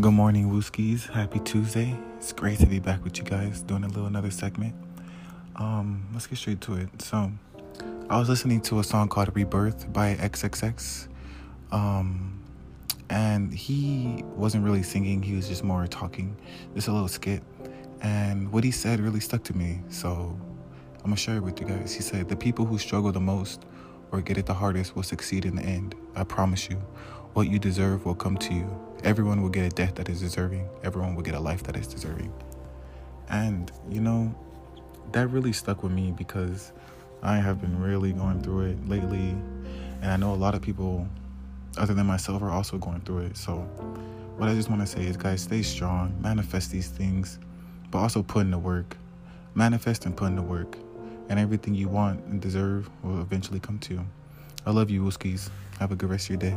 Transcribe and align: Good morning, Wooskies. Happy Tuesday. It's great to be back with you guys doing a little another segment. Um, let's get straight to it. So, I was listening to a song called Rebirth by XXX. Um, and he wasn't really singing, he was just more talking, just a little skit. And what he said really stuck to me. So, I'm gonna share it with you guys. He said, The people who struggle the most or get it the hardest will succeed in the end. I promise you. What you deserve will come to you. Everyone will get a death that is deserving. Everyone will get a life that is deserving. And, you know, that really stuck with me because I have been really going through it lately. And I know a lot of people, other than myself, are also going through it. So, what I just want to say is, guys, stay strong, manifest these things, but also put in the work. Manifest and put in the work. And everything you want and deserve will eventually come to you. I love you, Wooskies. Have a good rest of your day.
Good 0.00 0.12
morning, 0.12 0.50
Wooskies. 0.50 1.06
Happy 1.10 1.38
Tuesday. 1.40 1.94
It's 2.16 2.32
great 2.32 2.58
to 2.60 2.66
be 2.66 2.78
back 2.78 3.04
with 3.04 3.18
you 3.18 3.24
guys 3.24 3.60
doing 3.60 3.84
a 3.84 3.88
little 3.88 4.06
another 4.06 4.30
segment. 4.30 4.74
Um, 5.56 6.08
let's 6.14 6.26
get 6.26 6.38
straight 6.38 6.62
to 6.62 6.76
it. 6.76 7.02
So, 7.02 7.30
I 8.08 8.18
was 8.18 8.26
listening 8.30 8.62
to 8.62 8.78
a 8.78 8.84
song 8.84 9.10
called 9.10 9.36
Rebirth 9.36 9.92
by 9.92 10.14
XXX. 10.14 11.08
Um, 11.72 12.42
and 13.10 13.52
he 13.52 14.24
wasn't 14.34 14.64
really 14.64 14.82
singing, 14.82 15.22
he 15.22 15.36
was 15.36 15.46
just 15.46 15.62
more 15.62 15.86
talking, 15.86 16.38
just 16.74 16.88
a 16.88 16.92
little 16.92 17.06
skit. 17.06 17.42
And 18.00 18.50
what 18.50 18.64
he 18.64 18.70
said 18.70 18.98
really 18.98 19.20
stuck 19.20 19.42
to 19.44 19.54
me. 19.54 19.82
So, 19.90 20.34
I'm 21.00 21.02
gonna 21.02 21.16
share 21.16 21.36
it 21.36 21.42
with 21.42 21.60
you 21.60 21.66
guys. 21.66 21.92
He 21.92 22.00
said, 22.00 22.30
The 22.30 22.36
people 22.36 22.64
who 22.64 22.78
struggle 22.78 23.12
the 23.12 23.20
most 23.20 23.66
or 24.10 24.22
get 24.22 24.38
it 24.38 24.46
the 24.46 24.54
hardest 24.54 24.96
will 24.96 25.02
succeed 25.02 25.44
in 25.44 25.54
the 25.54 25.62
end. 25.62 25.94
I 26.16 26.24
promise 26.24 26.70
you. 26.70 26.82
What 27.34 27.48
you 27.48 27.58
deserve 27.58 28.04
will 28.04 28.14
come 28.14 28.36
to 28.36 28.52
you. 28.52 28.68
Everyone 29.04 29.40
will 29.40 29.48
get 29.48 29.64
a 29.64 29.74
death 29.74 29.94
that 29.94 30.10
is 30.10 30.20
deserving. 30.20 30.68
Everyone 30.84 31.14
will 31.14 31.22
get 31.22 31.34
a 31.34 31.40
life 31.40 31.62
that 31.62 31.76
is 31.78 31.86
deserving. 31.86 32.30
And, 33.30 33.72
you 33.90 34.02
know, 34.02 34.34
that 35.12 35.28
really 35.28 35.54
stuck 35.54 35.82
with 35.82 35.92
me 35.92 36.12
because 36.12 36.72
I 37.22 37.36
have 37.36 37.58
been 37.58 37.80
really 37.80 38.12
going 38.12 38.42
through 38.42 38.72
it 38.72 38.86
lately. 38.86 39.30
And 40.02 40.10
I 40.10 40.16
know 40.16 40.34
a 40.34 40.36
lot 40.36 40.54
of 40.54 40.60
people, 40.60 41.08
other 41.78 41.94
than 41.94 42.04
myself, 42.04 42.42
are 42.42 42.50
also 42.50 42.76
going 42.76 43.00
through 43.00 43.20
it. 43.20 43.38
So, 43.38 43.60
what 44.36 44.50
I 44.50 44.54
just 44.54 44.68
want 44.68 44.82
to 44.82 44.86
say 44.86 45.06
is, 45.06 45.16
guys, 45.16 45.40
stay 45.40 45.62
strong, 45.62 46.14
manifest 46.20 46.70
these 46.70 46.88
things, 46.88 47.38
but 47.90 47.98
also 47.98 48.22
put 48.22 48.40
in 48.40 48.50
the 48.50 48.58
work. 48.58 48.98
Manifest 49.54 50.04
and 50.04 50.14
put 50.14 50.26
in 50.26 50.36
the 50.36 50.42
work. 50.42 50.76
And 51.30 51.40
everything 51.40 51.74
you 51.74 51.88
want 51.88 52.22
and 52.26 52.42
deserve 52.42 52.90
will 53.02 53.22
eventually 53.22 53.58
come 53.58 53.78
to 53.78 53.94
you. 53.94 54.06
I 54.66 54.70
love 54.70 54.90
you, 54.90 55.02
Wooskies. 55.02 55.48
Have 55.78 55.92
a 55.92 55.96
good 55.96 56.10
rest 56.10 56.26
of 56.26 56.30
your 56.30 56.50
day. 56.50 56.56